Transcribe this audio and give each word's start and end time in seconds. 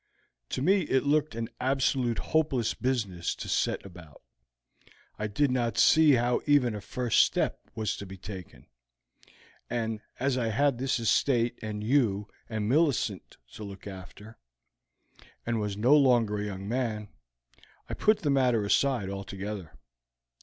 To 0.49 0.63
me 0.63 0.81
it 0.89 1.03
looked 1.03 1.35
an 1.35 1.47
absolutely 1.59 2.23
hopeless 2.31 2.73
business 2.73 3.35
to 3.35 3.47
set 3.47 3.85
about. 3.85 4.23
I 5.19 5.27
did 5.27 5.51
not 5.51 5.77
see 5.77 6.13
how 6.13 6.41
even 6.47 6.73
a 6.73 6.81
first 6.81 7.23
step 7.23 7.69
was 7.75 7.95
to 7.97 8.07
be 8.07 8.17
taken, 8.17 8.65
and 9.69 10.01
as 10.19 10.39
I 10.39 10.47
had 10.47 10.79
this 10.79 10.97
estate 10.99 11.59
and 11.61 11.83
you 11.83 12.27
and 12.49 12.67
Millicent 12.67 13.37
to 13.51 13.63
look 13.63 13.85
after, 13.85 14.39
and 15.45 15.59
was 15.59 15.77
no 15.77 15.95
longer 15.95 16.39
a 16.39 16.45
young 16.45 16.67
man, 16.67 17.09
I 17.87 17.93
put 17.93 18.23
the 18.23 18.31
matter 18.31 18.65
aside 18.65 19.07
altogether. 19.07 19.77